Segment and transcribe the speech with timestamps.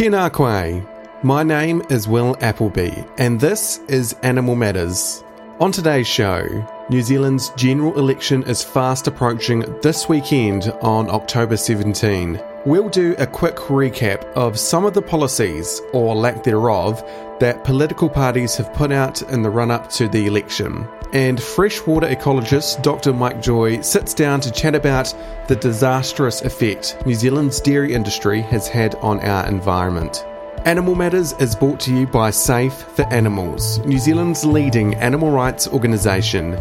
[0.00, 1.22] Tēnā.
[1.22, 5.22] My name is Will Appleby, and this is Animal Matters.
[5.58, 6.46] On today's show,
[6.88, 12.40] New Zealand's general election is fast approaching this weekend on October 17.
[12.64, 17.04] We'll do a quick recap of some of the policies, or lack thereof,
[17.40, 20.88] that political parties have put out in the run up to the election.
[21.12, 23.12] And freshwater ecologist Dr.
[23.12, 25.12] Mike Joy sits down to chat about
[25.48, 30.24] the disastrous effect New Zealand's dairy industry has had on our environment.
[30.66, 35.66] Animal Matters is brought to you by Safe for Animals, New Zealand's leading animal rights
[35.66, 36.54] organisation.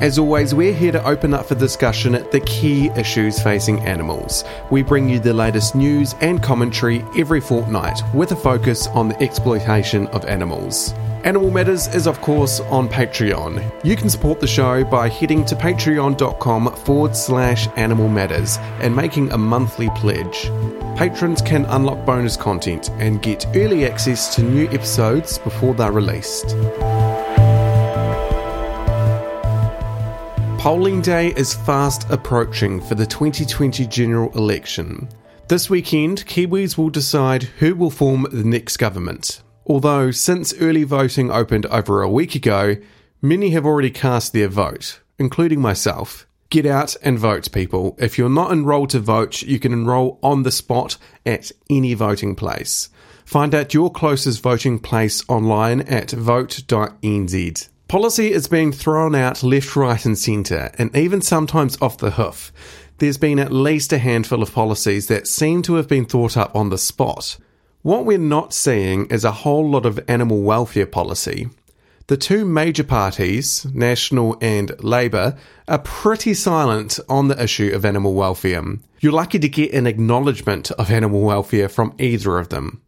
[0.00, 4.44] As always, we're here to open up for discussion at the key issues facing animals.
[4.70, 9.22] We bring you the latest news and commentary every fortnight with a focus on the
[9.22, 10.92] exploitation of animals.
[11.24, 13.84] Animal Matters is, of course, on Patreon.
[13.84, 19.32] You can support the show by heading to patreon.com forward slash animal matters and making
[19.32, 20.50] a monthly pledge.
[20.96, 26.56] Patrons can unlock bonus content and get early access to new episodes before they're released.
[30.58, 35.08] Polling day is fast approaching for the 2020 general election.
[35.48, 39.42] This weekend, Kiwis will decide who will form the next government.
[39.66, 42.76] Although, since early voting opened over a week ago,
[43.20, 46.26] many have already cast their vote, including myself.
[46.50, 47.96] Get out and vote, people.
[47.98, 52.36] If you're not enrolled to vote, you can enrol on the spot at any voting
[52.36, 52.88] place.
[53.24, 57.68] Find out your closest voting place online at vote.nz.
[57.88, 62.52] Policy is being thrown out left, right, and centre, and even sometimes off the hoof.
[62.98, 66.54] There's been at least a handful of policies that seem to have been thought up
[66.54, 67.36] on the spot.
[67.86, 71.50] What we're not seeing is a whole lot of animal welfare policy.
[72.08, 78.14] The two major parties, National and Labour, are pretty silent on the issue of animal
[78.14, 78.64] welfare.
[78.98, 82.82] You're lucky to get an acknowledgement of animal welfare from either of them.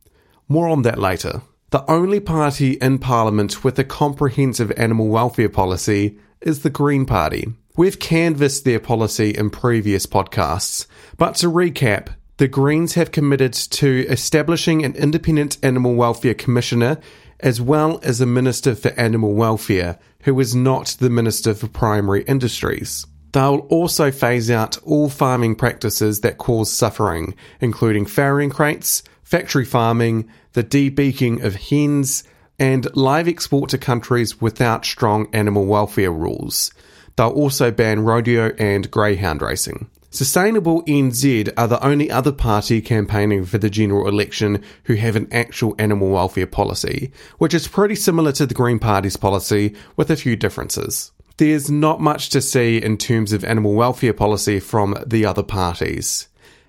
[0.48, 1.42] More on that later.
[1.70, 7.46] The only party in Parliament with a comprehensive animal welfare policy is the Green Party.
[7.76, 12.08] We've canvassed their policy in previous podcasts, but to recap,
[12.38, 16.98] the Greens have committed to establishing an independent animal welfare commissioner
[17.40, 22.22] as well as a Minister for Animal Welfare, who is not the Minister for Primary
[22.22, 23.06] Industries.
[23.32, 30.28] They'll also phase out all farming practices that cause suffering, including farrowing crates, factory farming,
[30.52, 32.24] the debeaking of hens,
[32.58, 36.72] and live export to countries without strong animal welfare rules.
[37.16, 39.90] They'll also ban rodeo and greyhound racing.
[40.10, 45.28] Sustainable NZ are the only other party campaigning for the general election who have an
[45.30, 50.16] actual animal welfare policy, which is pretty similar to the Green Party's policy with a
[50.16, 51.12] few differences.
[51.36, 56.28] There's not much to see in terms of animal welfare policy from the other parties.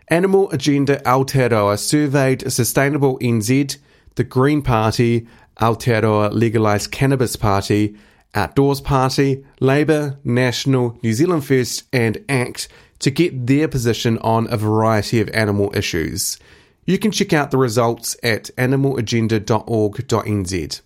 [0.09, 3.77] Animal Agenda Aotearoa surveyed Sustainable NZ,
[4.16, 5.27] the Green Party,
[5.61, 7.95] Aotearoa Legalised Cannabis Party,
[8.35, 12.67] Outdoors Party, Labour, National, New Zealand First, and ACT
[12.99, 16.37] to get their position on a variety of animal issues.
[16.85, 20.81] You can check out the results at animalagenda.org.nz.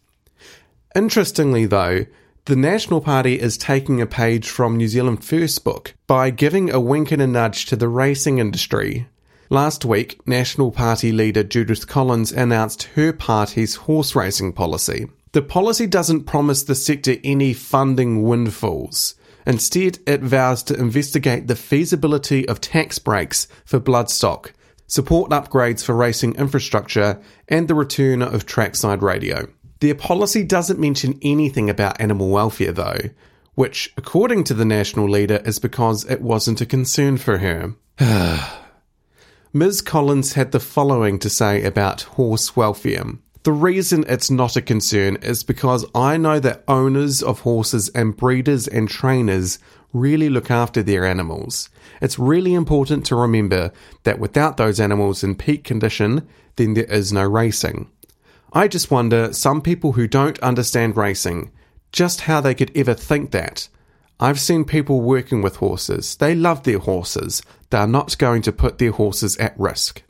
[0.95, 2.05] Interestingly, though,
[2.45, 6.79] the National Party is taking a page from New Zealand First book by giving a
[6.79, 9.07] wink and a nudge to the racing industry.
[9.49, 15.07] Last week, National Party leader Judith Collins announced her party's horse racing policy.
[15.31, 19.15] The policy doesn't promise the sector any funding windfalls.
[19.45, 24.51] Instead, it vows to investigate the feasibility of tax breaks for bloodstock,
[24.87, 29.47] support upgrades for racing infrastructure, and the return of trackside radio.
[29.79, 33.09] Their policy doesn't mention anything about animal welfare, though,
[33.55, 37.75] which, according to the national leader, is because it wasn't a concern for her.
[39.53, 39.81] Ms.
[39.81, 43.03] Collins had the following to say about horse welfare.
[43.43, 48.15] The reason it's not a concern is because I know that owners of horses and
[48.15, 49.59] breeders and trainers
[49.91, 51.69] really look after their animals.
[52.01, 56.25] It's really important to remember that without those animals in peak condition,
[56.55, 57.89] then there is no racing.
[58.53, 61.51] I just wonder some people who don't understand racing,
[61.91, 63.67] just how they could ever think that.
[64.21, 66.15] I've seen people working with horses.
[66.15, 67.41] They love their horses.
[67.71, 70.01] They're not going to put their horses at risk.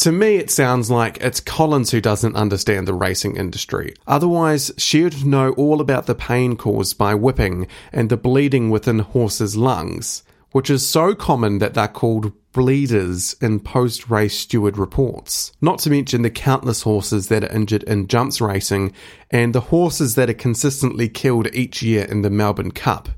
[0.00, 3.92] To me, it sounds like it's Collins who doesn't understand the racing industry.
[4.06, 9.58] Otherwise, she'd know all about the pain caused by whipping and the bleeding within horses'
[9.58, 15.52] lungs, which is so common that they're called bleeders in post race steward reports.
[15.60, 18.94] Not to mention the countless horses that are injured in jumps racing
[19.30, 23.10] and the horses that are consistently killed each year in the Melbourne Cup.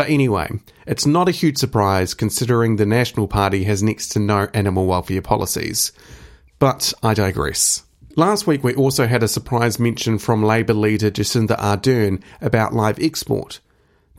[0.00, 0.48] But anyway,
[0.86, 5.20] it's not a huge surprise considering the National Party has next to no animal welfare
[5.20, 5.92] policies.
[6.58, 7.82] But I digress.
[8.16, 12.98] Last week, we also had a surprise mention from Labour leader Jacinda Ardern about live
[12.98, 13.60] export.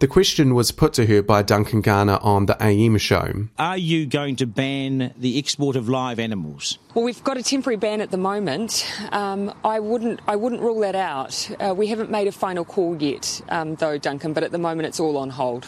[0.01, 3.45] The question was put to her by Duncan Garner on the AM show.
[3.59, 6.80] Are you going to ban the export of live animals?
[6.95, 8.92] Well, we've got a temporary ban at the moment.
[9.12, 11.51] Um, I wouldn't, I wouldn't rule that out.
[11.59, 14.33] Uh, we haven't made a final call yet, um, though, Duncan.
[14.33, 15.65] But at the moment, it's all on hold.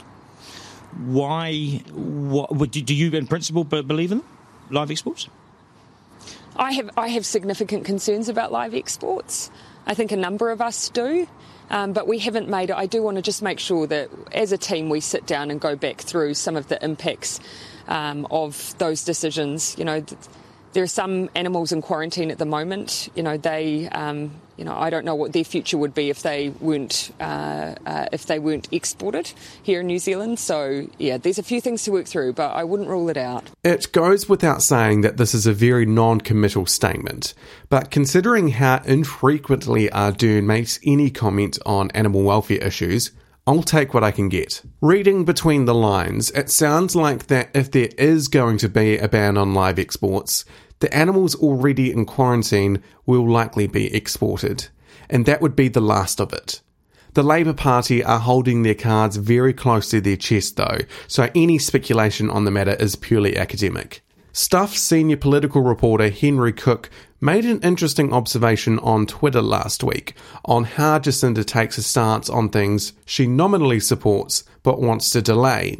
[1.06, 1.83] Why?
[1.91, 4.24] What, do you, in principle, believe in
[4.71, 5.29] live exports?
[6.56, 9.51] I have, I have significant concerns about live exports.
[9.86, 11.27] I think a number of us do.
[11.73, 12.75] Um, but we haven't made it.
[12.75, 15.59] I do want to just make sure that as a team we sit down and
[15.59, 17.39] go back through some of the impacts
[17.87, 19.75] um, of those decisions.
[19.75, 20.21] You know, th-
[20.73, 23.09] there are some animals in quarantine at the moment.
[23.15, 26.21] You know, they, um, you know, I don't know what their future would be if
[26.21, 29.31] they weren't uh, uh, if they weren't exported
[29.61, 30.39] here in New Zealand.
[30.39, 33.45] So yeah, there's a few things to work through, but I wouldn't rule it out.
[33.63, 37.33] It goes without saying that this is a very non-committal statement,
[37.69, 43.11] but considering how infrequently Ardern makes any comment on animal welfare issues.
[43.45, 44.61] I'll take what I can get.
[44.79, 49.09] Reading between the lines, it sounds like that if there is going to be a
[49.09, 50.45] ban on live exports,
[50.79, 54.69] the animals already in quarantine will likely be exported,
[55.09, 56.61] and that would be the last of it.
[57.15, 61.59] The Labour Party are holding their cards very close to their chest, though, so any
[61.59, 64.03] speculation on the matter is purely academic.
[64.35, 66.89] Stuff senior political reporter Henry Cooke
[67.21, 70.15] made an interesting observation on Twitter last week
[70.45, 75.77] on how Jacinda takes a stance on things she nominally supports but wants to delay.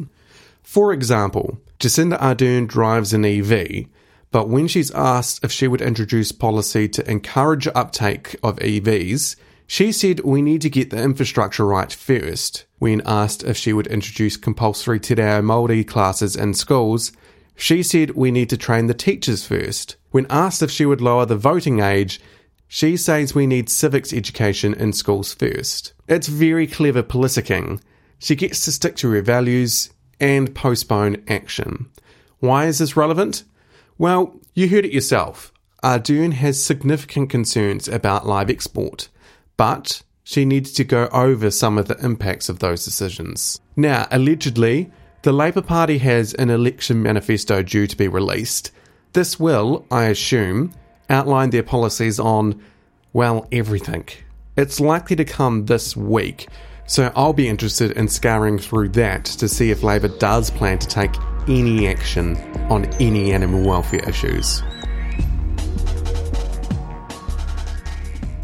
[0.62, 3.86] For example, Jacinda Ardern drives an EV,
[4.30, 9.34] but when she's asked if she would introduce policy to encourage uptake of EVs,
[9.66, 12.66] she said we need to get the infrastructure right first.
[12.78, 17.10] When asked if she would introduce compulsory Te Reo Māori classes in schools,
[17.56, 19.96] she said we need to train the teachers first.
[20.10, 22.20] When asked if she would lower the voting age,
[22.68, 25.92] she says we need civics education in schools first.
[26.08, 27.80] It's very clever politicking.
[28.18, 29.90] She gets to stick to her values
[30.20, 31.90] and postpone action.
[32.40, 33.44] Why is this relevant?
[33.98, 35.52] Well, you heard it yourself.
[35.82, 39.08] Ardern has significant concerns about live export,
[39.56, 43.60] but she needs to go over some of the impacts of those decisions.
[43.76, 44.90] Now, allegedly,
[45.24, 48.70] the Labour Party has an election manifesto due to be released.
[49.14, 50.74] This will, I assume,
[51.08, 52.62] outline their policies on,
[53.14, 54.06] well, everything.
[54.58, 56.48] It's likely to come this week,
[56.86, 60.86] so I'll be interested in scouring through that to see if Labour does plan to
[60.86, 61.14] take
[61.48, 62.36] any action
[62.70, 64.62] on any animal welfare issues.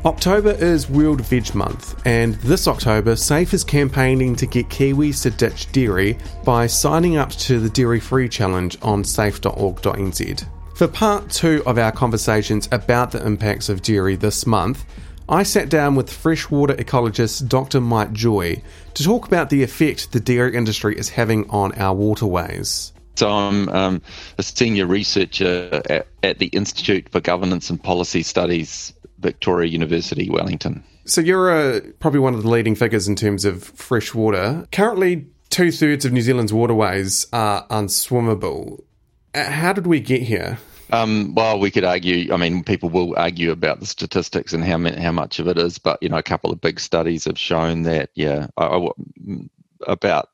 [0.06, 5.31] October is World Veg Month, and this October, SAFE is campaigning to get Kiwis to
[5.31, 10.47] ditch dairy by signing up to the Dairy Free Challenge on safe.org.nz.
[10.75, 14.87] For part two of our conversations about the impacts of dairy this month,
[15.29, 17.82] I sat down with freshwater ecologist Dr.
[17.82, 18.62] Mike Joy
[18.94, 22.94] to talk about the effect the dairy industry is having on our waterways.
[23.17, 24.03] So I'm um,
[24.38, 30.82] a senior researcher at, at, the Institute for Governance and Policy Studies, Victoria University, Wellington.
[31.05, 34.67] So you're uh, probably one of the leading figures in terms of fresh water.
[34.72, 38.82] Currently, two thirds of New Zealand's waterways are unswimmable.
[39.34, 40.58] Uh, how did we get here?
[40.93, 42.32] Um, well, we could argue.
[42.32, 45.79] I mean, people will argue about the statistics and how how much of it is,
[45.79, 48.91] but you know, a couple of big studies have shown that yeah, I, I,
[49.86, 50.31] about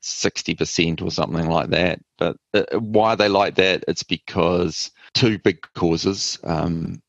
[0.00, 2.00] sixty percent or something like that.
[2.18, 3.84] But uh, why they like that?
[3.86, 7.01] It's because two big causes: um,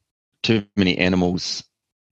[0.44, 1.64] too many animals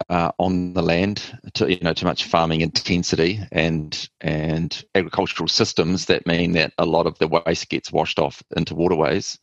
[0.10, 6.06] uh, on the land, to, you know, too much farming intensity, and and agricultural systems
[6.06, 9.38] that mean that a lot of the waste gets washed off into waterways.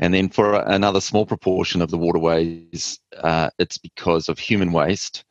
[0.00, 5.24] And then for another small proportion of the waterways, uh, it's because of human waste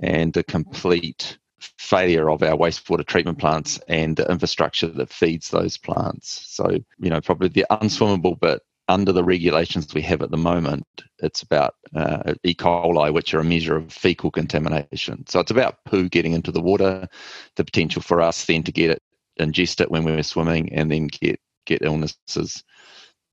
[0.00, 1.38] and the complete
[1.78, 6.42] failure of our wastewater treatment plants and the infrastructure that feeds those plants.
[6.46, 10.86] So, you know, probably the unswimmable bit under the regulations we have at the moment,
[11.18, 12.54] it's about uh, E.
[12.54, 15.26] coli, which are a measure of fecal contamination.
[15.26, 17.08] So it's about poo getting into the water,
[17.56, 19.02] the potential for us then to get it,
[19.40, 22.62] ingest it when we're swimming, and then get get illnesses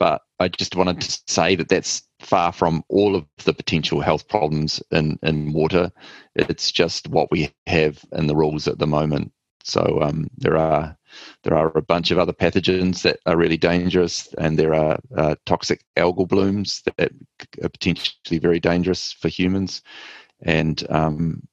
[0.03, 4.27] but I just wanted to say that that's far from all of the potential health
[4.27, 5.93] problems in, in water.
[6.35, 9.31] It's just what we have in the rules at the moment.
[9.63, 10.97] So um, there are
[11.43, 15.35] there are a bunch of other pathogens that are really dangerous, and there are uh,
[15.45, 17.11] toxic algal blooms that
[17.61, 19.81] are potentially very dangerous for humans.
[20.41, 21.47] And um,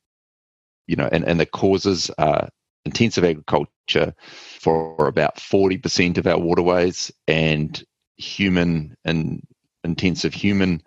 [0.86, 2.48] you know, and, and the causes are
[2.84, 4.12] intensive agriculture
[4.58, 7.82] for about 40% of our waterways and
[8.16, 9.40] human and
[9.84, 10.82] intensive human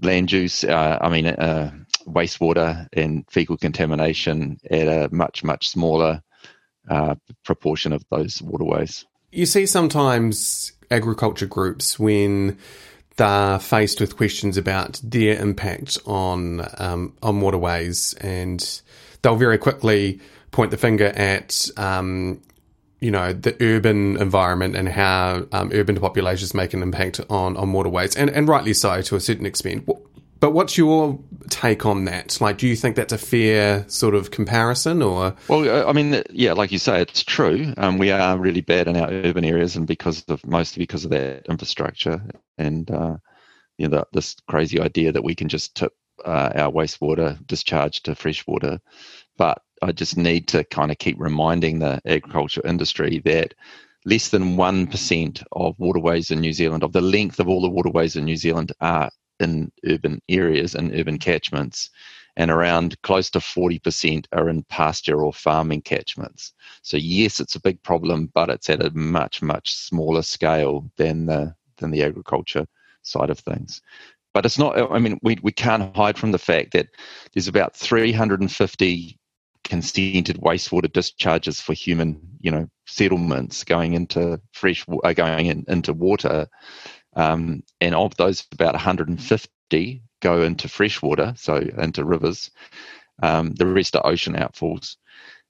[0.00, 1.72] land use, uh, I mean, uh,
[2.06, 6.22] wastewater and fecal contamination at a much, much smaller
[6.88, 7.14] uh,
[7.44, 9.04] proportion of those waterways.
[9.32, 12.58] You see sometimes agriculture groups when
[13.16, 18.82] they're faced with questions about their impact on um, on waterways, and
[19.22, 22.40] they'll very quickly point the finger at um,
[23.00, 27.72] you know the urban environment and how um, urban populations make an impact on on
[27.72, 29.88] waterways, and and rightly so to a certain extent.
[30.44, 32.38] But what's your take on that?
[32.38, 35.34] Like, do you think that's a fair sort of comparison, or?
[35.48, 37.72] Well, I mean, yeah, like you say, it's true.
[37.78, 41.12] Um, we are really bad in our urban areas, and because of mostly because of
[41.12, 42.22] that infrastructure,
[42.58, 43.16] and uh,
[43.78, 45.94] you know, the, this crazy idea that we can just tip
[46.26, 48.80] uh, our wastewater discharge to freshwater.
[49.38, 53.54] But I just need to kind of keep reminding the agriculture industry that
[54.04, 58.14] less than 1% of waterways in New Zealand, of the length of all the waterways
[58.14, 59.08] in New Zealand, are
[59.40, 61.90] in urban areas and urban catchments,
[62.36, 66.52] and around close to 40% are in pasture or farming catchments.
[66.82, 71.26] So yes, it's a big problem, but it's at a much much smaller scale than
[71.26, 72.66] the than the agriculture
[73.02, 73.80] side of things.
[74.32, 74.92] But it's not.
[74.92, 76.88] I mean, we we can't hide from the fact that
[77.32, 79.18] there's about 350
[79.62, 85.92] consented wastewater discharges for human, you know, settlements going into fresh, uh, going in, into
[85.92, 86.46] water
[87.16, 92.50] um, and of those, about 150 go into freshwater, so into rivers.
[93.22, 94.96] Um, the rest are ocean outfalls.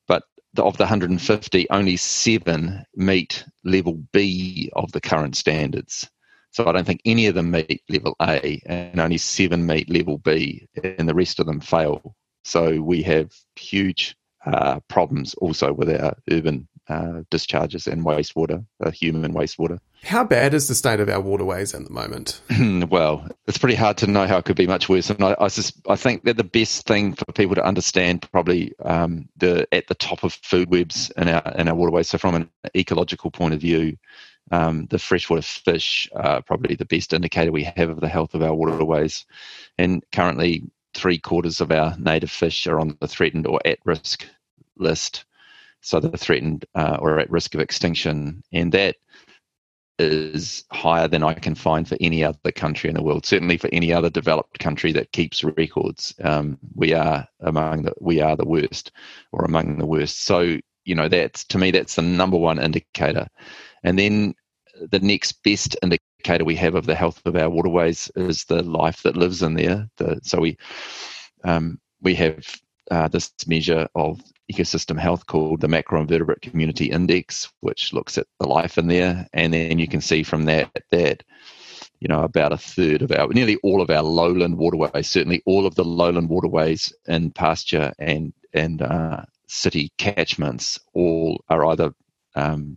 [0.06, 0.24] But
[0.58, 6.08] of the 150, only seven meet level B of the current standards.
[6.50, 10.18] So I don't think any of them meet level A, and only seven meet level
[10.18, 12.14] B, and the rest of them fail.
[12.44, 14.14] So we have huge
[14.46, 19.78] uh, problems also with our urban uh, discharges and wastewater, uh, human wastewater.
[20.02, 22.42] How bad is the state of our waterways at the moment?
[22.90, 25.08] well, it's pretty hard to know how it could be much worse.
[25.08, 28.74] And I, I, just, I think that the best thing for people to understand, probably
[28.80, 32.08] um, the at the top of food webs in our in our waterways.
[32.08, 33.96] So from an ecological point of view,
[34.50, 38.42] um, the freshwater fish are probably the best indicator we have of the health of
[38.42, 39.24] our waterways.
[39.78, 44.26] And currently, three quarters of our native fish are on the threatened or at risk
[44.76, 45.24] list.
[45.84, 48.96] So they're threatened uh, or at risk of extinction, and that
[49.98, 53.24] is higher than I can find for any other country in the world.
[53.26, 58.20] Certainly for any other developed country that keeps records, um, we are among the we
[58.20, 58.92] are the worst
[59.30, 60.24] or among the worst.
[60.24, 63.28] So you know that's to me that's the number one indicator,
[63.82, 64.34] and then
[64.90, 69.02] the next best indicator we have of the health of our waterways is the life
[69.02, 69.88] that lives in there.
[69.98, 70.56] The, so we
[71.44, 72.44] um, we have
[72.90, 74.20] uh, this measure of
[74.52, 79.54] ecosystem health called the Macroinvertebrate Community Index, which looks at the life in there, and
[79.54, 81.22] then you can see from that that
[82.00, 85.66] you know about a third of our, nearly all of our lowland waterways, certainly all
[85.66, 91.94] of the lowland waterways in pasture and and uh, city catchments, all are either
[92.34, 92.76] um,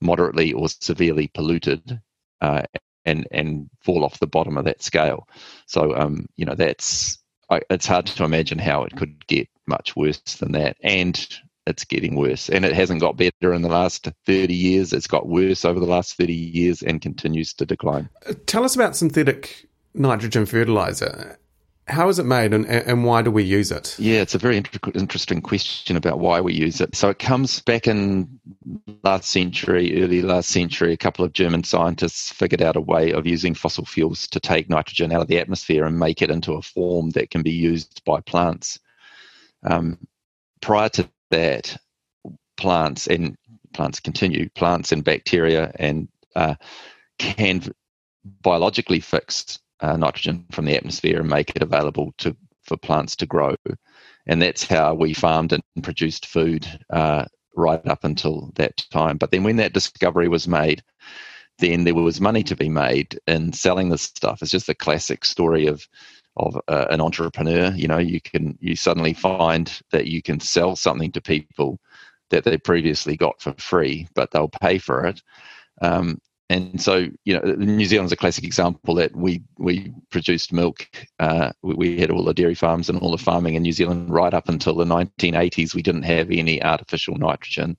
[0.00, 2.00] moderately or severely polluted.
[2.40, 2.62] Uh,
[3.04, 5.26] and, and fall off the bottom of that scale.
[5.64, 7.18] So um, you know that's
[7.48, 10.76] I, it's hard to imagine how it could get much worse than that.
[10.82, 11.28] And
[11.68, 12.48] it's getting worse.
[12.48, 14.92] And it hasn't got better in the last 30 years.
[14.92, 18.08] It's got worse over the last 30 years and continues to decline.
[18.26, 21.38] Uh, tell us about synthetic nitrogen fertilizer.
[21.86, 23.96] How is it made and, and why do we use it?
[23.98, 26.94] Yeah, it's a very interesting question about why we use it.
[26.94, 28.28] So it comes back in
[29.02, 33.26] last century, early last century, a couple of German scientists figured out a way of
[33.26, 36.62] using fossil fuels to take nitrogen out of the atmosphere and make it into a
[36.62, 38.78] form that can be used by plants.
[39.62, 39.98] Um,
[40.60, 41.76] prior to that,
[42.56, 43.36] plants and
[43.72, 46.54] plants continue, plants and bacteria and uh,
[47.18, 47.62] can
[48.42, 53.26] biologically fix uh, nitrogen from the atmosphere and make it available to for plants to
[53.26, 53.54] grow.
[54.26, 57.24] And that's how we farmed and produced food uh,
[57.56, 59.16] right up until that time.
[59.16, 60.82] But then when that discovery was made,
[61.58, 64.42] then there was money to be made in selling this stuff.
[64.42, 65.88] It's just a classic story of
[66.38, 67.72] of uh, an entrepreneur.
[67.74, 71.78] You know, you can you suddenly find that you can sell something to people
[72.30, 75.22] that they previously got for free, but they'll pay for it.
[75.80, 80.88] Um, and so, you know, New Zealand's a classic example that we we produced milk.
[81.18, 84.10] Uh, we, we, had all the dairy farms and all the farming in New Zealand
[84.10, 85.74] right up until the 1980s.
[85.74, 87.76] We didn't have any artificial nitrogen,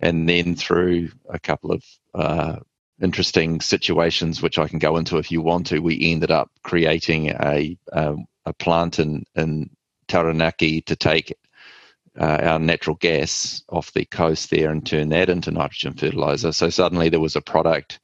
[0.00, 2.56] and then through a couple of uh,
[3.02, 7.30] interesting situations, which I can go into if you want to, we ended up creating
[7.30, 9.70] a a plant in in
[10.08, 11.34] Taranaki to take
[12.18, 16.52] uh, our natural gas off the coast there and turn that into nitrogen fertilizer.
[16.52, 18.00] So suddenly there was a product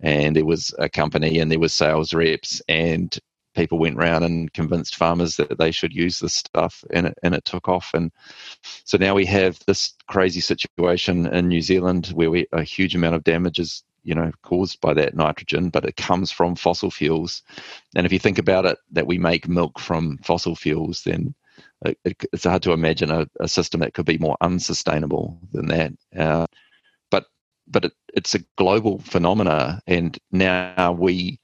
[0.00, 3.18] and there was a company and there was sales reps and
[3.54, 7.34] people went around and convinced farmers that they should use this stuff, and it and
[7.34, 7.90] it took off.
[7.94, 8.12] And
[8.84, 13.16] so now we have this crazy situation in New Zealand where we a huge amount
[13.16, 17.42] of damage is you know caused by that nitrogen, but it comes from fossil fuels.
[17.94, 21.34] And if you think about it, that we make milk from fossil fuels, then
[21.84, 25.66] it, it, it's hard to imagine a, a, system that could be more unsustainable than
[25.66, 25.92] that.
[26.16, 26.46] Uh,
[27.10, 27.26] but
[27.66, 31.40] but it, it's a global phenomena, and now we,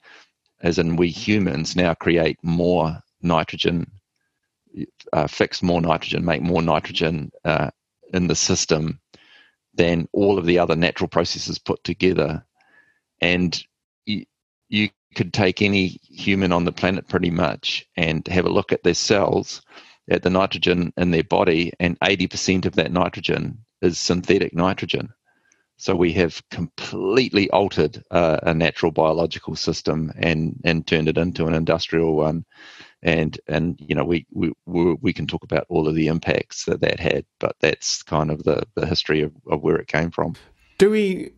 [0.61, 3.89] as in we humans, now create more nitrogen,
[5.13, 7.69] uh, fix more nitrogen, make more nitrogen uh,
[8.13, 8.99] in the system
[9.73, 12.43] than all of the other natural processes put together.
[13.21, 13.61] And
[14.05, 14.25] you,
[14.69, 18.83] you could take any human on the planet pretty much and have a look at
[18.83, 19.61] their cells,
[20.09, 25.09] at the nitrogen in their body, and 80% of that nitrogen is synthetic nitrogen.
[25.77, 31.45] So we have completely altered uh, a natural biological system and, and turned it into
[31.45, 32.45] an industrial one.
[33.03, 36.81] And and you know we, we we can talk about all of the impacts that
[36.81, 40.33] that had, but that's kind of the, the history of, of where it came from.
[40.79, 41.33] Do we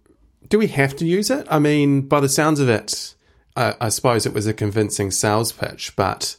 [0.48, 1.48] do we have to use it?
[1.50, 3.16] I mean, by the sounds of it,
[3.56, 6.38] I, I suppose it was a convincing sales pitch, but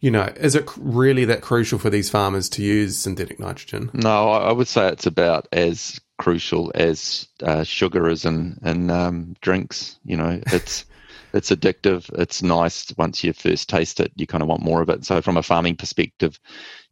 [0.00, 3.90] you know, is it really that crucial for these farmers to use synthetic nitrogen?
[3.94, 9.34] No, I would say it's about as crucial as uh, sugar is in in um,
[9.40, 9.98] drinks.
[10.04, 10.84] You know, it's
[11.32, 12.12] it's addictive.
[12.18, 14.12] It's nice once you first taste it.
[14.14, 15.04] You kind of want more of it.
[15.04, 16.38] So from a farming perspective,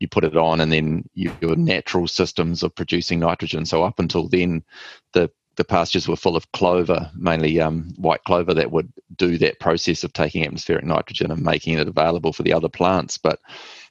[0.01, 3.67] you put it on, and then you, your natural systems of producing nitrogen.
[3.67, 4.65] So up until then,
[5.13, 9.61] the the pastures were full of clover, mainly um, white clover, that would do that
[9.61, 13.19] process of taking atmospheric nitrogen and making it available for the other plants.
[13.19, 13.41] But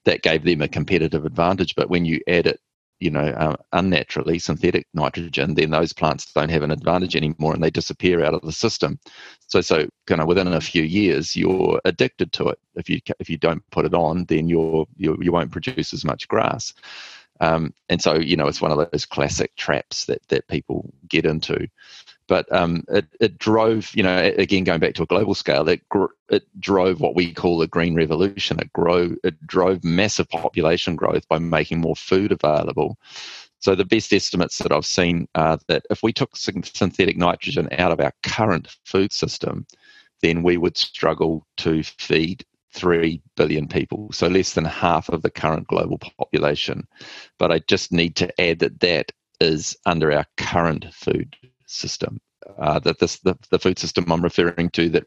[0.06, 1.75] that gave them a competitive advantage.
[1.75, 2.60] But when you add it
[3.01, 7.63] you know, um, unnaturally synthetic nitrogen, then those plants don't have an advantage anymore and
[7.63, 9.00] they disappear out of the system.
[9.48, 12.60] So, so kind of within a few years, you're addicted to it.
[12.75, 16.06] If you if you don't put it on, then you're you you won't produce as
[16.06, 16.74] much grass.
[17.41, 21.25] Um, and so, you know, it's one of those classic traps that that people get
[21.25, 21.67] into
[22.32, 25.82] but um, it, it drove, you know, again going back to a global scale, it
[25.89, 28.58] gr- it drove what we call the green revolution.
[28.58, 32.97] It grow it drove massive population growth by making more food available.
[33.60, 37.91] So the best estimates that I've seen are that if we took synthetic nitrogen out
[37.91, 39.67] of our current food system,
[40.21, 45.29] then we would struggle to feed 3 billion people, so less than half of the
[45.29, 46.88] current global population.
[47.38, 52.19] But I just need to add that that is under our current food system.
[52.57, 55.05] Uh, that this the, the food system I'm referring to that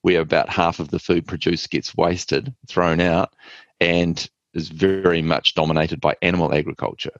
[0.00, 3.34] where about half of the food produced gets wasted, thrown out,
[3.80, 7.16] and is very much dominated by animal agriculture.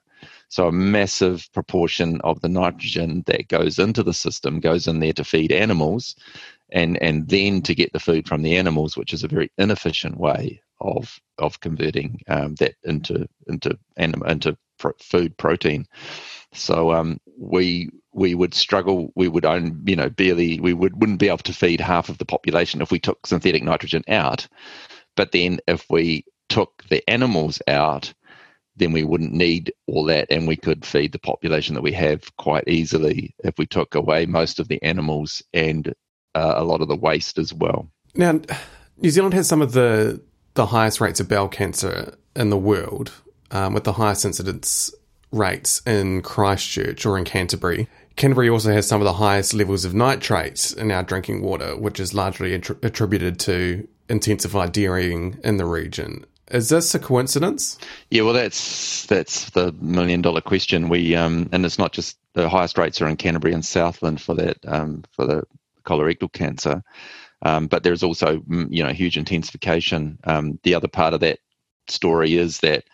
[0.48, 5.12] So a massive proportion of the nitrogen that goes into the system goes in there
[5.12, 6.16] to feed animals,
[6.73, 10.19] and and then to get the food from the animals, which is a very inefficient
[10.19, 14.57] way of of converting um, that into into anim- into
[14.99, 15.87] food protein.
[16.53, 19.13] So um, we we would struggle.
[19.15, 20.61] We would own, you know, barely.
[20.61, 23.63] We would wouldn't be able to feed half of the population if we took synthetic
[23.63, 24.49] nitrogen out.
[25.17, 28.13] But then, if we took the animals out,
[28.77, 32.37] then we wouldn't need all that, and we could feed the population that we have
[32.37, 35.95] quite easily if we took away most of the animals and
[36.35, 37.90] uh, a lot of the waste as well.
[38.14, 38.40] Now,
[38.99, 40.21] New Zealand has some of the
[40.55, 43.12] the highest rates of bowel cancer in the world,
[43.51, 44.93] um, with the highest incidence
[45.33, 47.88] rates in Christchurch or in Canterbury.
[48.16, 52.01] Canterbury also has some of the highest levels of nitrates in our drinking water, which
[52.01, 56.27] is largely attributed to intensified dairying in the region.
[56.51, 57.79] Is this a coincidence?
[58.11, 60.88] Yeah, well, that's that's the million dollar question.
[60.88, 64.35] We um, and it's not just the highest rates are in Canterbury and Southland for
[64.35, 65.45] that um, for the
[65.85, 66.83] colorectal cancer,
[67.43, 70.19] um, but there's also mm, you know huge intensification.
[70.25, 71.38] Um, the other part of that
[71.88, 72.85] story is that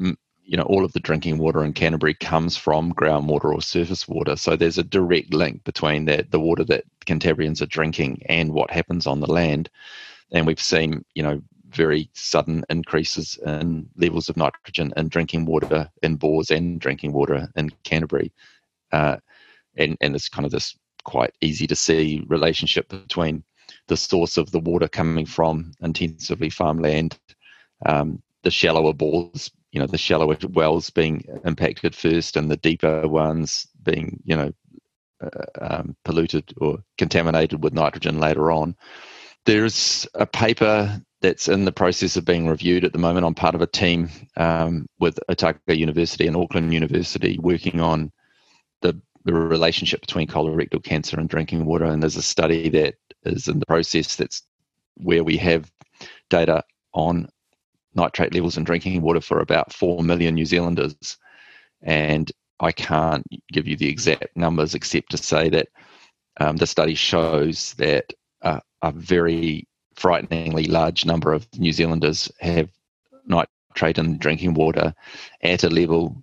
[0.00, 4.06] mm, you know all of the drinking water in Canterbury comes from groundwater or surface
[4.06, 4.36] water.
[4.36, 8.70] So there's a direct link between that the water that Cantabrians are drinking and what
[8.70, 9.70] happens on the land.
[10.32, 15.90] And we've seen you know very sudden increases in levels of nitrogen in drinking water
[16.02, 18.32] in bores and drinking water in Canterbury.
[18.92, 19.16] Uh,
[19.76, 23.42] and and it's kind of this quite easy to see relationship between
[23.88, 27.18] the source of the water coming from intensively farmland,
[27.86, 33.06] um, the shallower bores you know the shallower wells being impacted first and the deeper
[33.06, 34.50] ones being you know
[35.20, 35.28] uh,
[35.60, 38.74] um, polluted or contaminated with nitrogen later on.
[39.44, 43.26] There's a paper that's in the process of being reviewed at the moment.
[43.26, 48.12] I'm part of a team um, with Otago University and Auckland University working on
[48.82, 51.84] the, the relationship between colorectal cancer and drinking water.
[51.84, 54.42] And there's a study that is in the process that's
[54.96, 55.70] where we have
[56.30, 56.62] data
[56.94, 57.28] on
[57.94, 61.18] nitrate levels in drinking water for about 4 million New Zealanders.
[61.82, 65.68] And I can't give you the exact numbers except to say that
[66.38, 68.12] um, the study shows that
[68.42, 72.70] uh, a very frighteningly large number of New Zealanders have
[73.26, 74.94] nitrate in drinking water
[75.42, 76.22] at a level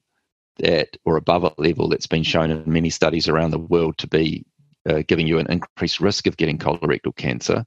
[0.59, 4.07] that or above a level that's been shown in many studies around the world to
[4.07, 4.45] be
[4.87, 7.65] uh, giving you an increased risk of getting colorectal cancer.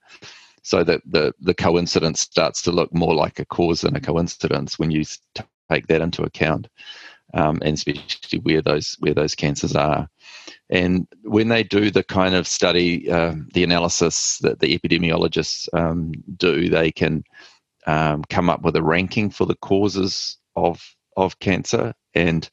[0.63, 4.81] So that the, the coincidence starts to look more like a cause than a coincidence
[4.81, 5.05] when you
[5.71, 6.67] take that into account,
[7.35, 10.09] um, and especially where those where those cancers are.
[10.69, 16.13] And when they do the kind of study, uh, the analysis that the epidemiologists um,
[16.37, 17.23] do, they can
[17.87, 20.83] um, come up with a ranking for the causes of
[21.17, 22.49] of cancer and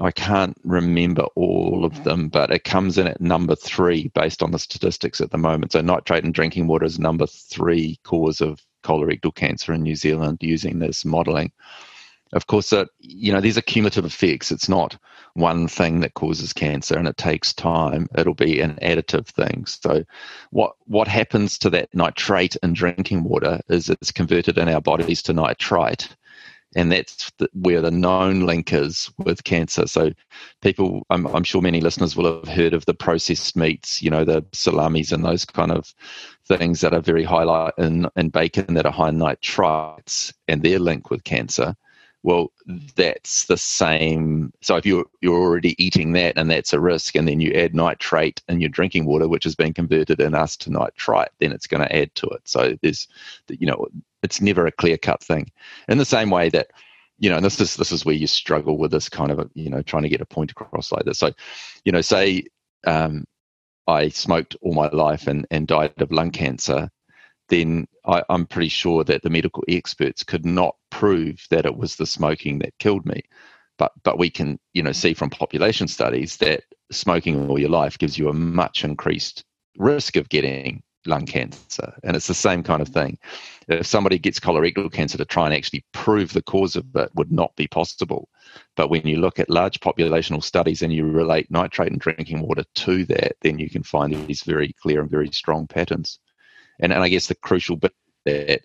[0.00, 4.50] I can't remember all of them, but it comes in at number three based on
[4.50, 5.72] the statistics at the moment.
[5.72, 10.38] So, nitrate in drinking water is number three cause of colorectal cancer in New Zealand
[10.40, 11.52] using this modelling.
[12.32, 14.50] Of course, uh, you know these are cumulative effects.
[14.50, 14.98] It's not
[15.34, 18.08] one thing that causes cancer, and it takes time.
[18.18, 19.66] It'll be an additive thing.
[19.66, 20.02] So,
[20.50, 25.22] what what happens to that nitrate in drinking water is it's converted in our bodies
[25.22, 26.08] to nitrite,
[26.74, 29.86] and that's the, where the known link is with cancer.
[29.86, 30.12] So,
[30.60, 34.24] people, I'm, I'm, sure many listeners will have heard of the processed meats, you know,
[34.24, 35.94] the salamis and those kind of
[36.46, 40.78] things that are very high in, in bacon that are high in nitrites and their
[40.78, 41.74] link with cancer.
[42.24, 42.52] Well,
[42.96, 44.50] that's the same.
[44.62, 47.74] So if you're you're already eating that and that's a risk, and then you add
[47.74, 51.66] nitrate in your drinking water, which has been converted in us to nitrite, then it's
[51.66, 52.40] going to add to it.
[52.46, 53.08] So there's,
[53.50, 53.88] you know,
[54.24, 55.50] it's never a clear cut thing.
[55.88, 56.68] In the same way that,
[57.18, 59.70] you know, and this is this is where you struggle with this kind of, you
[59.70, 61.18] know, trying to get a point across like this.
[61.18, 61.30] So,
[61.84, 62.44] you know, say
[62.86, 63.24] um,
[63.86, 66.90] I smoked all my life and and died of lung cancer,
[67.48, 71.96] then I, I'm pretty sure that the medical experts could not prove that it was
[71.96, 73.22] the smoking that killed me.
[73.78, 77.98] But but we can, you know, see from population studies that smoking all your life
[77.98, 79.44] gives you a much increased
[79.76, 81.94] risk of getting lung cancer.
[82.02, 83.18] And it's the same kind of thing.
[83.68, 87.32] If somebody gets colorectal cancer to try and actually prove the cause of it would
[87.32, 88.28] not be possible.
[88.76, 92.64] But when you look at large populational studies and you relate nitrate in drinking water
[92.74, 96.18] to that, then you can find these very clear and very strong patterns.
[96.80, 98.62] And, and I guess the crucial bit that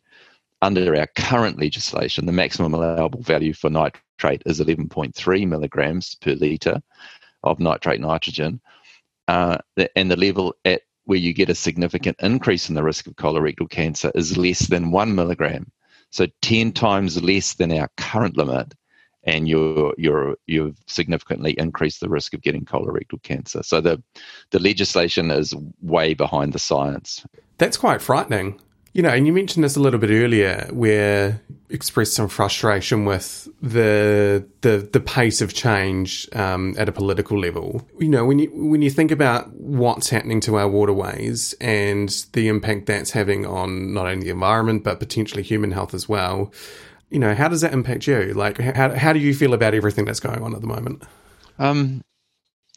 [0.62, 6.82] under our current legislation, the maximum allowable value for nitrate is 11.3 milligrams per litre
[7.44, 8.60] of nitrate nitrogen.
[9.28, 9.58] Uh,
[9.96, 13.68] and the level at where you get a significant increase in the risk of colorectal
[13.68, 15.72] cancer is less than one milligram.
[16.12, 18.76] So 10 times less than our current limit,
[19.24, 23.64] and you're, you're, you've significantly increased the risk of getting colorectal cancer.
[23.64, 24.04] So the,
[24.52, 27.26] the legislation is way behind the science.
[27.58, 28.62] That's quite frightening.
[28.94, 33.48] You know, and you mentioned this a little bit earlier, where expressed some frustration with
[33.62, 37.88] the the the pace of change um, at a political level.
[38.00, 42.48] You know, when you when you think about what's happening to our waterways and the
[42.48, 46.52] impact that's having on not only the environment but potentially human health as well.
[47.12, 48.34] You know, how does that impact you?
[48.34, 51.04] Like, how how do you feel about everything that's going on at the moment?
[51.58, 52.04] Um,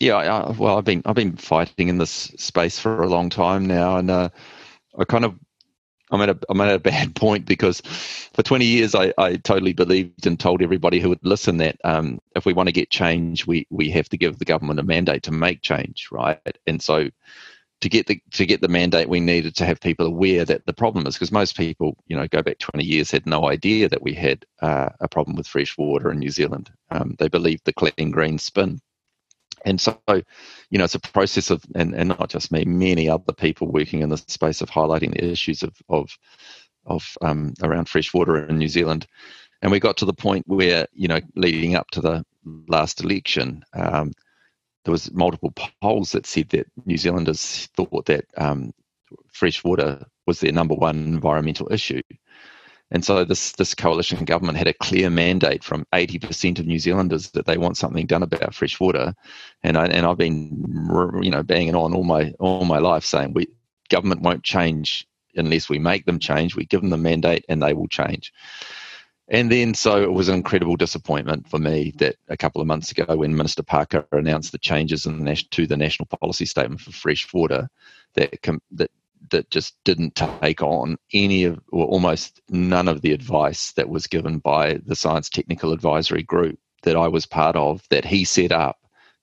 [0.00, 3.66] yeah, I, well, I've been I've been fighting in this space for a long time
[3.66, 4.30] now, and uh,
[4.98, 5.34] I kind of
[6.12, 9.72] I'm at a I'm at a bad point because for 20 years I, I totally
[9.72, 13.46] believed and told everybody who would listen that um, if we want to get change,
[13.46, 16.58] we we have to give the government a mandate to make change, right?
[16.66, 17.08] And so
[17.80, 20.72] to get the to get the mandate, we needed to have people aware that the
[20.72, 24.02] problem is because most people, you know, go back 20 years had no idea that
[24.02, 26.70] we had uh, a problem with fresh water in New Zealand.
[26.90, 28.80] Um, they believed the clean green spin
[29.64, 33.32] and so, you know, it's a process of, and, and not just me, many other
[33.32, 36.16] people working in the space of highlighting the issues of of
[36.84, 39.06] of um, around freshwater in New Zealand.
[39.62, 42.24] And we got to the point where, you know, leading up to the
[42.66, 44.12] last election, um,
[44.84, 48.72] there was multiple polls that said that New Zealanders thought that um,
[50.26, 52.02] was their number one environmental issue.
[52.92, 57.30] And so this this coalition government had a clear mandate from 80% of New Zealanders
[57.30, 59.14] that they want something done about fresh water.
[59.62, 63.32] And I, and I've been you know banging on all my all my life saying
[63.32, 63.48] we
[63.88, 66.54] government won't change unless we make them change.
[66.54, 68.30] We give them the mandate and they will change.
[69.28, 72.90] And then, so it was an incredible disappointment for me that a couple of months
[72.90, 77.32] ago, when Minister Parker announced the changes the, to the national policy statement for fresh
[77.32, 77.68] water,
[78.14, 78.36] that,
[78.72, 78.90] that
[79.30, 84.06] that just didn't take on any of, or almost none of the advice that was
[84.06, 88.52] given by the Science Technical Advisory Group that I was part of, that he set
[88.52, 88.78] up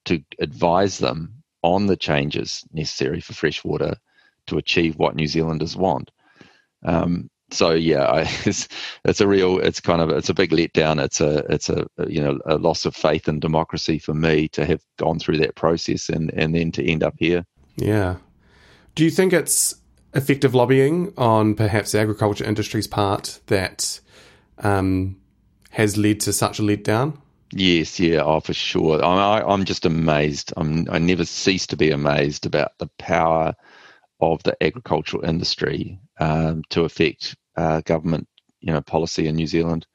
[0.05, 3.95] to advise them on the changes necessary for fresh water
[4.47, 6.11] to achieve what New Zealanders want.
[6.83, 8.67] Um, so yeah, I, it's,
[9.05, 11.03] it's a real, it's kind of, it's a big letdown.
[11.03, 14.65] It's a, it's a, you know, a loss of faith in democracy for me to
[14.65, 17.45] have gone through that process and and then to end up here.
[17.75, 18.17] Yeah.
[18.95, 19.75] Do you think it's
[20.13, 23.99] effective lobbying on perhaps the agriculture industry's part that
[24.59, 25.17] um,
[25.71, 27.17] has led to such a letdown?
[27.51, 29.03] Yes, yeah, oh, for sure.
[29.03, 30.53] I, I'm just amazed.
[30.55, 33.55] I'm, I never cease to be amazed about the power
[34.19, 38.27] of the agricultural industry um, to affect uh, government,
[38.59, 39.87] you know, policy in New Zealand.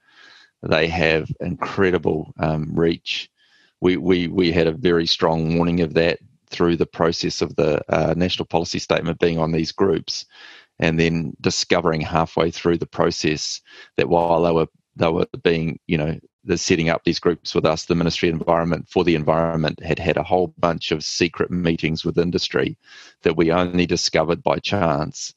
[0.62, 3.30] They have incredible um, reach.
[3.80, 6.18] We, we we had a very strong warning of that
[6.50, 10.26] through the process of the uh, national policy statement being on these groups,
[10.78, 13.60] and then discovering halfway through the process
[13.96, 17.66] that while they were they were being, you know, the setting up these groups with
[17.66, 21.50] us, the Ministry of Environment for the Environment had had a whole bunch of secret
[21.50, 22.76] meetings with industry
[23.22, 25.34] that we only discovered by chance,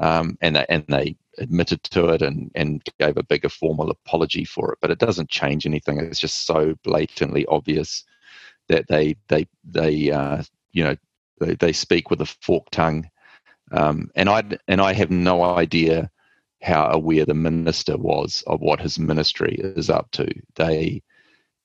[0.00, 4.44] um, and they, and they admitted to it and and gave a bigger formal apology
[4.44, 4.78] for it.
[4.80, 5.98] But it doesn't change anything.
[5.98, 8.04] It's just so blatantly obvious
[8.68, 10.96] that they they they uh, you know
[11.40, 13.08] they, they speak with a forked tongue,
[13.72, 16.10] um, and I and I have no idea
[16.64, 20.32] how aware the minister was of what his ministry is up to.
[20.56, 21.02] They,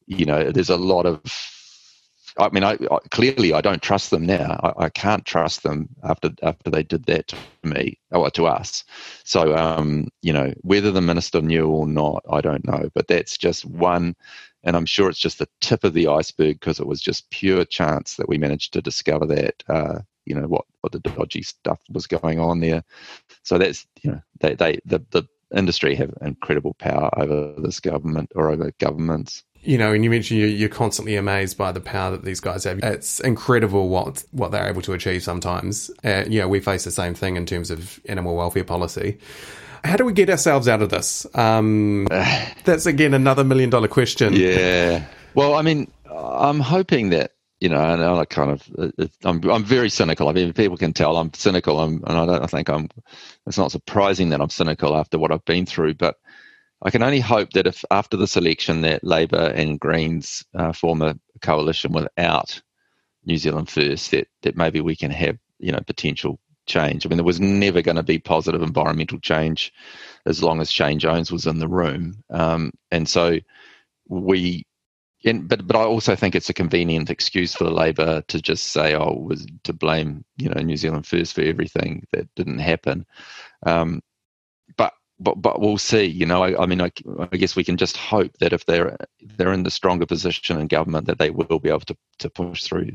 [0.07, 1.21] you know, there's a lot of.
[2.37, 4.59] I mean, I, I clearly I don't trust them now.
[4.63, 8.83] I, I, can't trust them after after they did that to me or to us.
[9.23, 12.89] So, um, you know, whether the minister knew or not, I don't know.
[12.93, 14.15] But that's just one,
[14.63, 17.65] and I'm sure it's just the tip of the iceberg because it was just pure
[17.65, 19.63] chance that we managed to discover that.
[19.67, 22.83] Uh, you know what what the dodgy stuff was going on there.
[23.43, 28.31] So that's you know they they the the industry have incredible power over this government
[28.35, 29.43] or over governments.
[29.61, 32.79] You know, and you mentioned you're constantly amazed by the power that these guys have.
[32.81, 35.91] It's incredible what what they're able to achieve sometimes.
[36.03, 39.17] Uh, you know, we face the same thing in terms of animal welfare policy.
[39.83, 41.25] How do we get ourselves out of this?
[41.35, 42.05] Um,
[42.63, 44.33] that's again another million dollar question.
[44.33, 45.05] Yeah.
[45.35, 49.89] Well, I mean, I'm hoping that you know, and I kind of, I'm, I'm very
[49.89, 50.29] cynical.
[50.29, 52.89] I mean, people can tell I'm cynical, I'm, and I don't I think I'm.
[53.45, 56.15] It's not surprising that I'm cynical after what I've been through, but
[56.81, 61.01] I can only hope that if after this election that Labour and Greens uh, form
[61.01, 62.61] a coalition without
[63.25, 67.05] New Zealand First, that that maybe we can have you know potential change.
[67.05, 69.73] I mean, there was never going to be positive environmental change
[70.25, 73.39] as long as Shane Jones was in the room, um, and so
[74.07, 74.65] we
[75.25, 78.67] and, but but I also think it's a convenient excuse for the Labour to just
[78.67, 83.05] say, "Oh, was to blame you know New Zealand First for everything that didn't happen."
[83.65, 84.01] Um,
[84.77, 86.05] but but but we'll see.
[86.05, 88.95] You know, I, I mean, I, I, guess we can just hope that if they're
[89.21, 92.63] they're in the stronger position in government, that they will be able to to push
[92.63, 92.91] through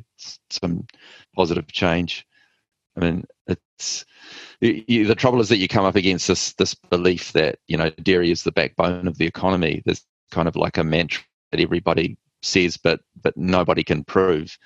[0.49, 0.87] some
[1.37, 2.27] positive change.
[2.97, 4.05] I mean, it's
[4.61, 7.91] you, the trouble is that you come up against this this belief that you know
[8.03, 9.83] dairy is the backbone of the economy.
[9.85, 14.57] There's kind of like a mantra that everybody says, but but nobody can prove.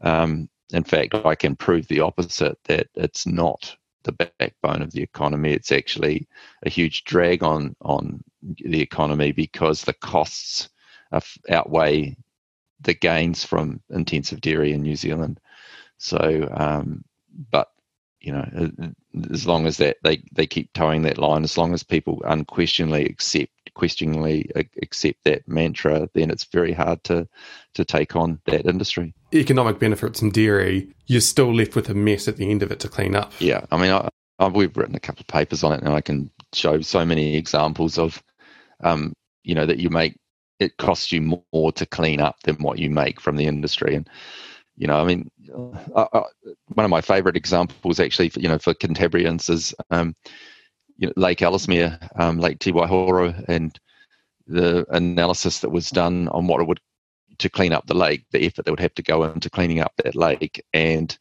[0.00, 5.02] Um, in fact, I can prove the opposite that it's not the backbone of the
[5.02, 5.52] economy.
[5.52, 6.26] It's actually
[6.64, 10.68] a huge drag on on the economy because the costs
[11.50, 12.16] outweigh
[12.80, 15.38] the gains from intensive dairy in New Zealand.
[15.98, 17.04] So, um,
[17.50, 17.68] but
[18.20, 18.92] you know,
[19.32, 23.04] as long as that they, they keep towing that line, as long as people unquestionably
[23.04, 24.50] accept questioningly
[24.82, 27.26] accept that mantra, then it's very hard to
[27.74, 29.14] to take on that industry.
[29.34, 32.80] Economic benefits in dairy, you're still left with a mess at the end of it
[32.80, 33.32] to clean up.
[33.38, 36.00] Yeah, I mean, I, I, we've written a couple of papers on it, and I
[36.00, 38.22] can show so many examples of,
[38.82, 40.16] um, you know, that you make
[40.60, 44.08] it costs you more to clean up than what you make from the industry, and
[44.76, 45.30] you know, I mean,
[45.94, 46.24] uh, uh,
[46.68, 50.14] one of my favourite examples actually, for, you know, for Cantabrians is um,
[50.96, 53.78] you know, Lake Ellesmere, um, Lake Te Waihora, and
[54.46, 56.80] the analysis that was done on what it would
[57.38, 59.92] to clean up the lake, the effort that would have to go into cleaning up
[59.96, 61.18] that lake, and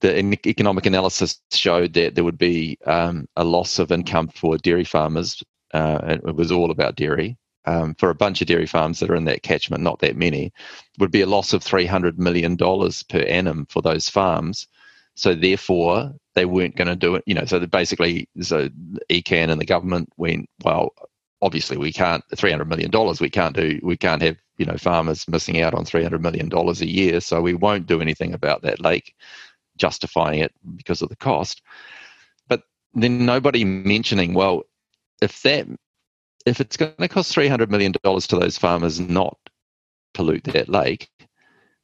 [0.00, 4.84] the economic analysis showed that there would be um, a loss of income for dairy
[4.84, 5.42] farmers.
[5.72, 7.36] Uh, it was all about dairy.
[7.64, 10.52] Um, for a bunch of dairy farms that are in that catchment, not that many,
[10.98, 14.66] would be a loss of $300 million per annum for those farms.
[15.14, 17.22] So therefore, they weren't going to do it.
[17.24, 18.68] You know, so basically, so
[19.08, 20.92] ECAN and the government went, well,
[21.42, 23.20] obviously we can't three hundred million dollars.
[23.20, 23.78] We can't do.
[23.82, 27.20] We can't have you know farmers missing out on three hundred million dollars a year.
[27.20, 29.14] So we won't do anything about that lake,
[29.76, 31.60] justifying it because of the cost.
[32.48, 32.62] But
[32.94, 34.62] then nobody mentioning, well,
[35.20, 35.66] if that
[36.46, 39.38] if it's going to cost three hundred million dollars to those farmers not
[40.14, 41.10] pollute that lake,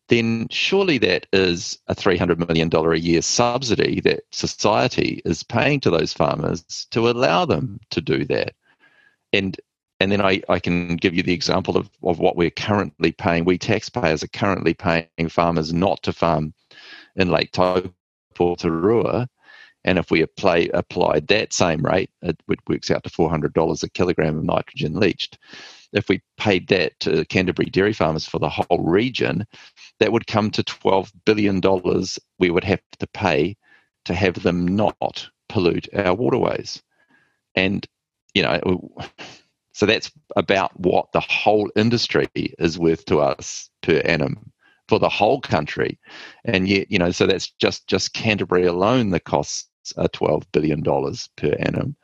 [0.08, 5.90] then surely that is a $300 million a year subsidy that society is paying to
[5.90, 8.54] those farmers to allow them to do that.
[9.32, 9.58] And
[10.00, 13.44] and then I, I can give you the example of, of what we're currently paying.
[13.44, 16.54] We taxpayers are currently paying farmers not to farm
[17.16, 17.92] in Lake Taupo
[18.38, 19.28] Rua.
[19.84, 24.38] And if we apply, applied that same rate, it works out to $400 a kilogram
[24.38, 25.38] of nitrogen leached
[25.92, 29.46] if we paid that to Canterbury dairy farmers for the whole region,
[30.00, 31.60] that would come to $12 billion
[32.38, 33.56] we would have to pay
[34.04, 36.82] to have them not pollute our waterways.
[37.54, 37.86] And,
[38.34, 38.90] you know,
[39.72, 44.52] so that's about what the whole industry is worth to us per annum
[44.88, 45.98] for the whole country.
[46.44, 50.82] And yet, you know, so that's just, just Canterbury alone, the costs are $12 billion
[51.36, 51.96] per annum.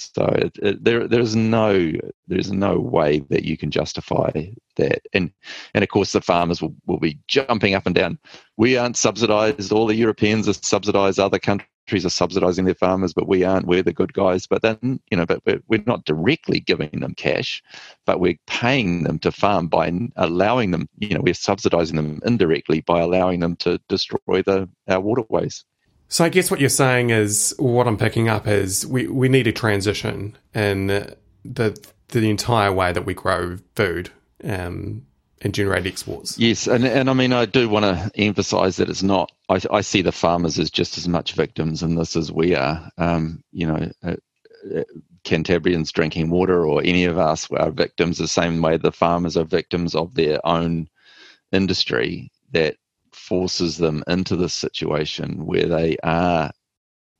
[0.00, 1.92] So it, it, there, there's no,
[2.26, 4.30] there's no way that you can justify
[4.76, 5.02] that.
[5.12, 5.30] And,
[5.74, 8.18] and of course, the farmers will, will be jumping up and down.
[8.56, 9.72] We aren't subsidised.
[9.72, 11.18] All the Europeans are subsidised.
[11.18, 11.66] Other countries
[12.06, 13.66] are subsidising their farmers, but we aren't.
[13.66, 14.46] We're the good guys.
[14.46, 17.62] But then, you know, but we're not directly giving them cash,
[18.06, 20.88] but we're paying them to farm by allowing them.
[20.98, 25.64] You know, we're subsidising them indirectly by allowing them to destroy the our waterways.
[26.10, 29.46] So I guess what you're saying is what I'm picking up is we, we need
[29.46, 30.88] a transition in
[31.44, 34.10] the the entire way that we grow food
[34.42, 35.06] um,
[35.40, 36.36] and generate exports.
[36.36, 39.30] Yes, and and I mean I do want to emphasise that it's not.
[39.48, 42.90] I, I see the farmers as just as much victims in this as we are.
[42.98, 43.90] Um, you know.
[44.02, 44.16] Uh,
[44.76, 44.84] uh,
[45.22, 49.44] Cantabrians drinking water, or any of us are victims the same way the farmers are
[49.44, 50.88] victims of their own
[51.52, 52.32] industry.
[52.52, 52.76] That
[53.30, 56.50] forces them into this situation where they are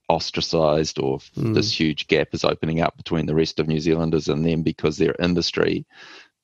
[0.08, 1.54] ostracized or mm.
[1.54, 4.96] this huge gap is opening up between the rest of New Zealanders and them because
[4.96, 5.86] their industry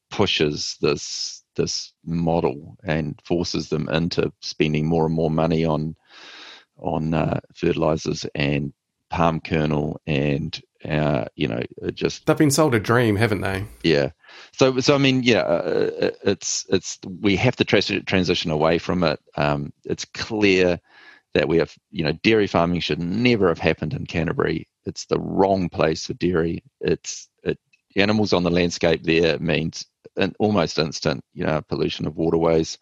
[0.09, 5.96] pushes this this model and forces them into spending more and more money on
[6.79, 8.72] on uh, fertilizers and
[9.11, 11.62] palm kernel and uh, you know
[11.94, 14.11] just they've been sold a dream haven't they yeah
[14.53, 19.05] so, so I mean, yeah, uh, uh, it's it's we have to transition away from
[19.05, 19.20] it.
[19.37, 20.81] Um, it's clear
[21.35, 24.68] that we have, you know, dairy farming should never have happened in Canterbury.
[24.87, 26.62] It's the wrong place for dairy.
[26.81, 27.59] It's it,
[27.96, 29.85] animals on the landscape there means
[30.16, 32.79] an almost instant, you know, pollution of waterways.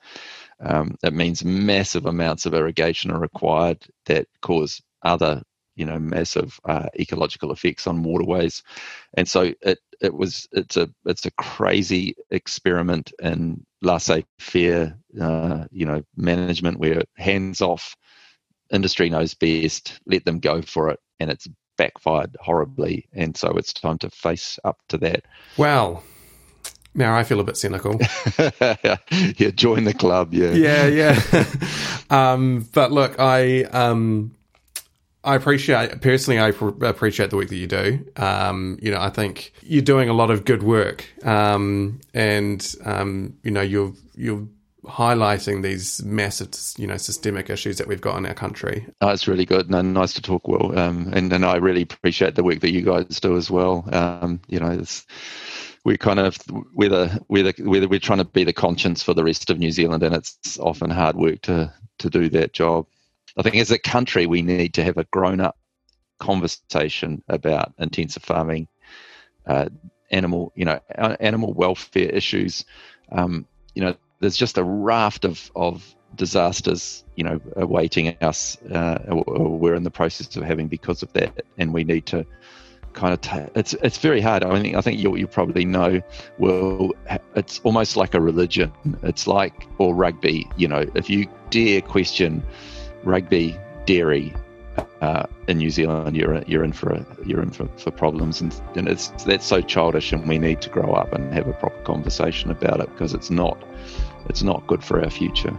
[0.60, 5.42] Um, it means massive amounts of irrigation are required that cause other
[5.76, 8.62] you know massive uh, ecological effects on waterways,
[9.14, 15.86] and so it it was it's a it's a crazy experiment in laissez-faire uh, you
[15.86, 17.96] know management where hands off,
[18.70, 23.72] industry knows best, let them go for it, and it's backfired horribly, and so it's
[23.72, 25.24] time to face up to that.
[25.56, 26.02] Well.
[26.96, 27.98] Now I feel a bit cynical.
[28.38, 30.32] yeah, join the club.
[30.32, 31.44] Yeah, yeah, yeah.
[32.10, 34.30] um, but look, I um,
[35.24, 36.38] I appreciate personally.
[36.38, 38.04] I appreciate the work that you do.
[38.16, 43.34] Um, you know, I think you're doing a lot of good work, um, and um,
[43.42, 44.46] you know, you're you're
[44.84, 48.86] highlighting these massive, you know, systemic issues that we've got in our country.
[49.00, 50.78] Oh, it's really good and nice to talk, Will.
[50.78, 53.88] Um, and and I really appreciate the work that you guys do as well.
[53.92, 55.06] Um, you know, it's
[55.84, 56.36] we kind of
[56.74, 59.50] we're the we're the we're, the, we're trying to be the conscience for the rest
[59.50, 62.86] of New Zealand, and it's often hard work to to do that job.
[63.36, 65.56] I think as a country, we need to have a grown up
[66.18, 68.68] conversation about intensive farming,
[69.46, 69.68] uh,
[70.10, 72.64] animal, you know, animal welfare issues.
[73.10, 78.98] Um, you know, there's just a raft of, of disasters, you know, awaiting us, uh,
[79.26, 82.24] we're in the process of having because of that, and we need to
[82.94, 84.44] kind of t- it's it's very hard.
[84.44, 86.00] I mean, I think you you probably know.
[86.38, 86.92] Well,
[87.34, 88.72] it's almost like a religion.
[89.02, 90.48] It's like or rugby.
[90.56, 92.42] You know, if you dare question
[93.04, 94.34] rugby, dairy
[95.00, 98.58] uh, in New Zealand, you're you're in for a, you're in for, for problems, and,
[98.74, 101.80] and it's that's so childish, and we need to grow up and have a proper
[101.82, 103.62] conversation about it because it's not
[104.28, 105.56] it's not good for our future.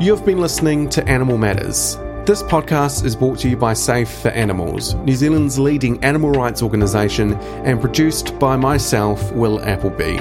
[0.00, 1.98] You've been listening to Animal Matters.
[2.26, 6.62] This podcast is brought to you by Safe for Animals, New Zealand's leading animal rights
[6.62, 7.32] organisation,
[7.64, 10.20] and produced by myself, Will Appleby.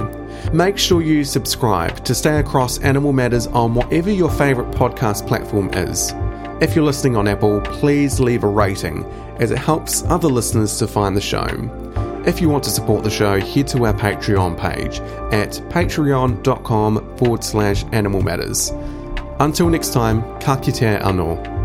[0.53, 5.69] Make sure you subscribe to stay across Animal Matters on whatever your favourite podcast platform
[5.73, 6.13] is.
[6.61, 9.03] If you're listening on Apple, please leave a rating,
[9.39, 11.47] as it helps other listeners to find the show.
[12.25, 14.99] If you want to support the show, head to our Patreon page
[15.33, 18.71] at patreon.com forward slash animal matters.
[19.41, 21.58] Until next time, ka kite anō.